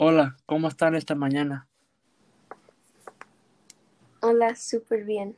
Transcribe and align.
Hola, 0.00 0.36
¿cómo 0.46 0.68
están 0.68 0.94
esta 0.94 1.16
mañana? 1.16 1.66
Hola, 4.20 4.54
súper 4.54 5.02
bien. 5.02 5.34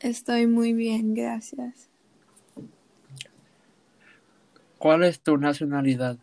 Estoy 0.00 0.46
muy 0.46 0.72
bien, 0.72 1.12
gracias. 1.12 1.90
¿Cuál 4.78 5.04
es 5.04 5.20
tu 5.20 5.36
nacionalidad? 5.36 6.16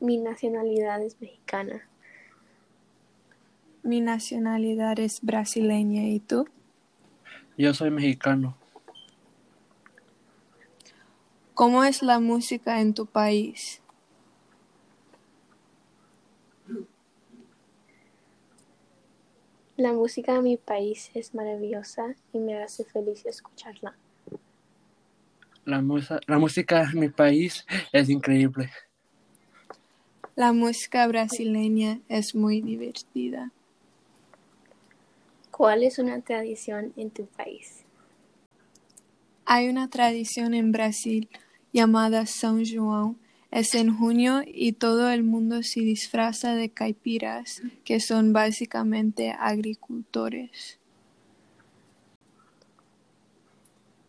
Mi 0.00 0.18
nacionalidad 0.18 1.00
es 1.00 1.20
mexicana. 1.20 1.88
Mi 3.84 4.00
nacionalidad 4.00 4.98
es 4.98 5.20
brasileña, 5.22 6.02
¿y 6.02 6.18
tú? 6.18 6.48
Yo 7.56 7.72
soy 7.74 7.92
mexicano. 7.92 8.56
¿Cómo 11.58 11.82
es 11.82 12.02
la 12.04 12.20
música 12.20 12.80
en 12.80 12.94
tu 12.94 13.06
país? 13.06 13.82
La 19.78 19.94
música 19.94 20.34
de 20.34 20.42
mi 20.42 20.56
país 20.58 21.10
es 21.14 21.34
maravillosa 21.34 22.14
y 22.34 22.38
me 22.38 22.62
hace 22.62 22.84
feliz 22.84 23.24
escucharla. 23.24 23.96
La, 25.64 25.80
musa- 25.80 26.18
la 26.26 26.36
música 26.38 26.82
en 26.92 26.98
mi 26.98 27.08
país 27.10 27.64
es 27.92 28.08
increíble. 28.10 28.72
La 30.36 30.54
música 30.54 31.06
brasileña 31.06 32.00
es 32.08 32.34
muy 32.34 32.62
divertida. 32.62 33.52
¿Cuál 35.50 35.82
es 35.82 35.98
una 35.98 36.22
tradición 36.22 36.94
en 36.96 37.10
tu 37.10 37.26
país? 37.26 37.84
Hay 39.46 39.68
una 39.68 39.88
tradición 39.90 40.54
en 40.54 40.70
Brasil 40.70 41.28
llamada 41.78 42.26
São 42.26 42.64
João. 42.64 43.14
Es 43.50 43.74
en 43.74 43.96
junio 43.96 44.42
y 44.44 44.72
todo 44.72 45.08
el 45.10 45.22
mundo 45.22 45.62
se 45.62 45.80
disfraza 45.80 46.54
de 46.54 46.68
caipiras, 46.68 47.62
que 47.84 48.00
son 48.00 48.32
básicamente 48.32 49.30
agricultores. 49.38 50.78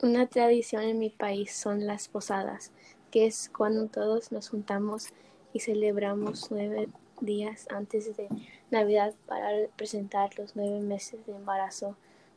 Una 0.02 0.26
tradición 0.28 0.84
en 0.84 1.00
mi 1.00 1.10
país 1.10 1.54
son 1.54 1.86
las 1.86 2.08
posadas, 2.08 2.72
que 3.12 3.28
es 3.28 3.50
cuando 3.56 3.88
todos 3.88 4.32
nos 4.32 4.50
juntamos 4.50 5.10
y 5.54 5.60
celebramos 5.60 6.48
nueve 6.50 6.90
días 7.22 7.68
antes 7.70 8.18
de 8.18 8.28
Navidad 8.72 9.14
para 9.26 9.50
presentar 9.76 10.38
los 10.38 10.56
nueve 10.56 10.80
meses 10.82 11.26
de 11.26 11.36
embarazo 11.36 11.96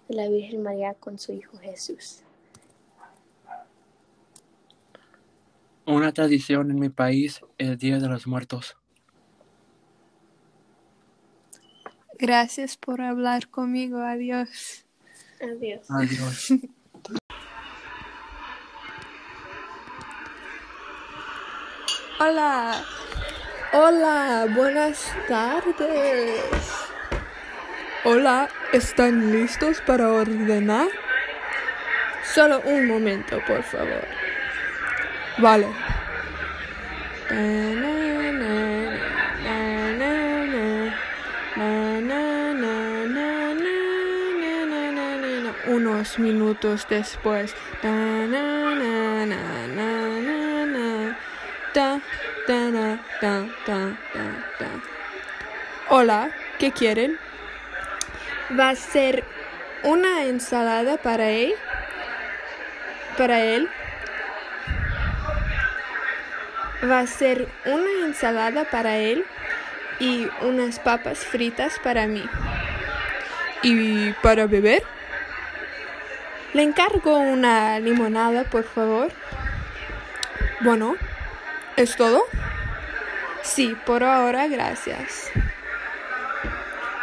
de 0.08 0.14
la 0.17 0.28
Virgen 0.28 0.62
María 0.62 0.94
con 0.94 1.19
su 1.19 1.33
Hijo 1.33 1.56
Jesús. 1.58 2.22
Una 5.86 6.12
tradición 6.12 6.70
en 6.70 6.78
mi 6.78 6.88
país 6.88 7.41
es 7.58 7.69
el 7.69 7.78
Día 7.78 7.98
de 7.98 8.08
los 8.08 8.27
Muertos. 8.27 8.77
Gracias 12.19 12.77
por 12.77 13.00
hablar 13.00 13.48
conmigo. 13.48 13.98
Adiós. 13.98 14.86
Adiós. 15.41 15.91
Adiós. 15.91 16.48
Hola, 22.24 22.84
hola, 23.72 24.46
buenas 24.55 25.12
tardes. 25.27 26.41
Hola, 28.05 28.48
¿están 28.72 29.33
listos 29.33 29.80
para 29.84 30.12
ordenar? 30.12 30.86
Solo 32.33 32.61
un 32.64 32.86
momento, 32.86 33.41
por 33.44 33.64
favor. 33.64 34.22
Vale. 35.38 35.66
Unos 45.67 46.18
minutos 46.18 46.86
después. 46.89 47.55
Hola, 55.89 56.30
¿qué 56.58 56.73
quieren? 56.73 57.18
Va 58.58 58.70
a 58.70 58.74
ser 58.74 59.24
una 59.83 60.24
ensalada 60.24 60.96
para 60.98 61.30
él. 61.30 61.55
Para 63.17 63.40
él. 63.40 63.68
Va 66.85 67.01
a 67.01 67.07
ser 67.07 67.48
una 67.65 68.07
ensalada 68.07 68.65
para 68.65 68.97
él 68.97 69.25
y 70.01 70.29
unas 70.41 70.81
papas 70.81 71.20
fritas 71.20 71.79
para 71.83 72.07
mí. 72.07 72.25
¿Y 73.63 74.13
para 74.15 74.47
beber? 74.47 74.83
Le 76.55 76.63
encargo 76.63 77.17
una 77.19 77.79
limonada, 77.79 78.45
por 78.45 78.65
favor. 78.65 79.13
Bueno, 80.61 80.97
¿es 81.77 81.97
todo? 81.97 82.25
Sí, 83.43 83.77
por 83.87 84.03
ahora, 84.03 84.49
gracias. 84.49 85.31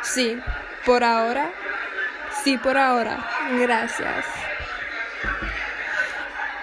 Sí, 0.01 0.39
por 0.85 1.03
ahora. 1.03 1.49
Sí, 2.43 2.57
por 2.57 2.77
ahora. 2.77 3.25
Gracias. 3.53 4.25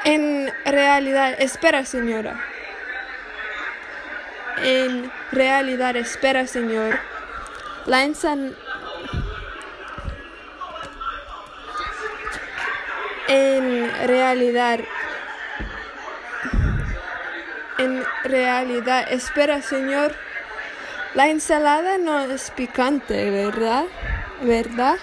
En 0.05 0.53
realidad, 0.65 1.35
espera, 1.39 1.85
señora. 1.85 2.39
En 4.63 5.11
realidad, 5.33 5.97
espera, 5.97 6.47
señor. 6.47 6.99
La 7.87 8.05
ensan... 8.05 8.57
En 13.29 13.91
realidad... 14.07 14.81
En 17.79 18.05
realidad, 18.25 19.07
espera, 19.11 19.61
señor. 19.61 20.15
La 21.15 21.29
ensalada 21.29 21.99
no 21.99 22.21
es 22.21 22.51
picante, 22.51 23.31
¿verdad? 23.31 23.85
¿Verdad? 24.43 24.97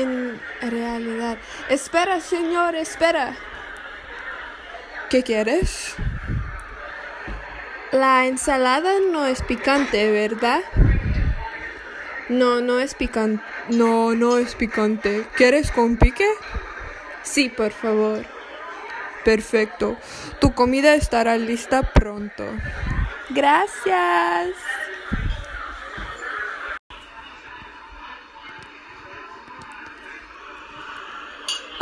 En 0.00 0.40
realidad. 0.62 1.36
Espera, 1.68 2.20
señor, 2.20 2.74
espera. 2.74 3.36
¿Qué 5.10 5.22
quieres? 5.22 5.94
La 7.92 8.26
ensalada 8.26 8.92
no 9.12 9.26
es 9.26 9.42
picante, 9.42 10.10
¿verdad? 10.10 10.62
No, 12.30 12.60
no 12.60 12.78
es 12.78 12.94
picante. 12.94 13.42
No, 13.68 14.14
no 14.14 14.38
es 14.38 14.54
picante. 14.54 15.26
¿Quieres 15.36 15.70
con 15.70 15.96
pique? 15.96 16.28
Sí, 17.22 17.50
por 17.50 17.72
favor. 17.72 18.24
Perfecto. 19.24 19.98
Tu 20.40 20.54
comida 20.54 20.94
estará 20.94 21.36
lista 21.36 21.82
pronto. 21.82 22.46
Gracias. 23.28 24.54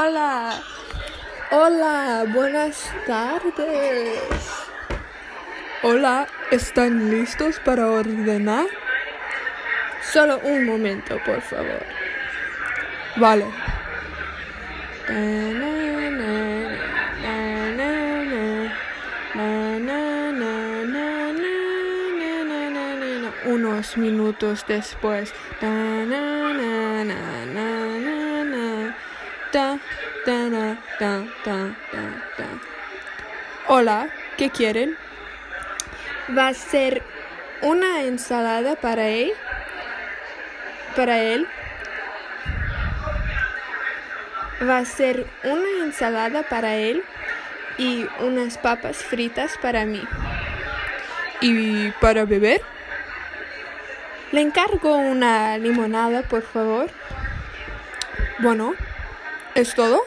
Hola. 0.00 0.62
Hola, 1.50 2.24
buenas 2.32 2.88
tardes. 3.04 4.20
Hola, 5.82 6.28
¿están 6.52 7.10
listos 7.10 7.58
para 7.64 7.88
ordenar? 7.88 8.66
Solo 10.12 10.38
un 10.44 10.66
momento, 10.66 11.18
por 11.26 11.40
favor. 11.40 11.82
Vale. 13.16 13.46
Na, 15.08 15.52
na, 15.52 15.70
na, 26.06 26.47
Ta, 29.52 29.78
ta, 30.26 30.46
ta. 31.42 31.74
Hola, 33.66 34.10
¿qué 34.36 34.50
quieren? 34.50 34.96
Va 36.36 36.48
a 36.48 36.54
ser 36.54 37.02
una 37.62 38.02
ensalada 38.02 38.76
para 38.76 39.08
él. 39.08 39.32
Para 40.94 41.18
él. 41.18 41.46
Va 44.62 44.78
a 44.78 44.84
ser 44.84 45.26
una 45.44 45.84
ensalada 45.84 46.42
para 46.42 46.74
él 46.74 47.02
y 47.78 48.06
unas 48.20 48.58
papas 48.58 48.98
fritas 48.98 49.56
para 49.62 49.86
mí. 49.86 50.02
¿Y 51.40 51.90
para 52.02 52.26
beber? 52.26 52.60
Le 54.32 54.42
encargo 54.42 54.96
una 54.96 55.56
limonada, 55.56 56.22
por 56.22 56.42
favor. 56.42 56.90
Bueno, 58.40 58.74
¿Es 59.58 59.74
todo? 59.74 60.04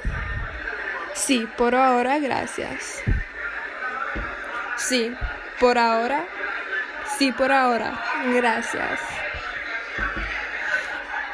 Sí, 1.13 1.45
por 1.57 1.75
ahora, 1.75 2.19
gracias. 2.19 3.03
Sí, 4.77 5.13
por 5.59 5.77
ahora. 5.77 6.23
Sí, 7.17 7.33
por 7.33 7.51
ahora. 7.51 8.01
Gracias. 8.27 9.01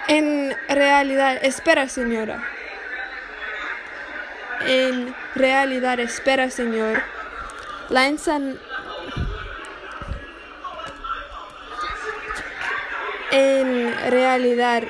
En 0.08 0.58
realidad, 0.68 1.38
espera, 1.44 1.88
señora. 1.88 2.42
En 4.62 5.16
realidad, 5.36 6.00
espera, 6.00 6.50
señor. 6.50 7.04
La 7.90 8.08
ensan... 8.08 8.60
En 13.30 13.96
realidad... 14.10 14.82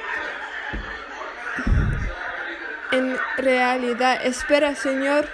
En 2.98 3.16
realidad, 3.38 4.26
espera, 4.26 4.74
señor. 4.74 5.30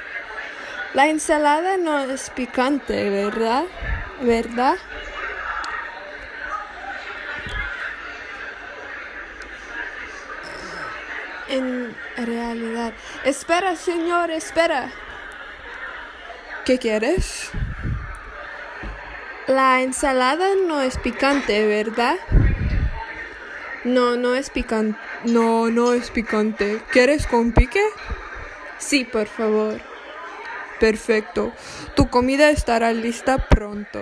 La 0.94 1.08
ensalada 1.08 1.78
no 1.78 1.98
es 2.00 2.30
picante, 2.30 3.10
¿verdad? 3.10 3.64
¿Verdad? 4.22 4.76
En 11.48 11.96
realidad. 12.18 12.92
Espera, 13.24 13.78
señor, 13.78 14.30
espera. 14.30 14.92
¿Qué 16.66 16.78
quieres? 16.80 17.50
La 19.48 19.82
ensalada 19.82 20.50
no 20.68 20.82
es 20.82 20.98
picante, 20.98 21.66
¿verdad? 21.66 22.18
No, 23.86 24.18
no 24.18 24.36
es 24.36 24.50
picante. 24.50 25.13
No, 25.26 25.70
no 25.70 25.94
es 25.94 26.10
picante. 26.12 26.82
¿Quieres 26.92 27.28
con 27.28 27.52
pique? 27.52 27.84
Sí, 28.78 29.06
por 29.06 29.28
favor. 29.28 29.80
Perfecto. 30.80 31.54
Tu 31.96 32.10
comida 32.10 32.50
estará 32.50 32.92
lista 32.92 33.38
pronto. 33.48 34.00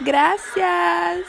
Gracias. 0.00 1.24